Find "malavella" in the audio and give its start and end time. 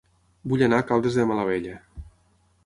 1.33-1.77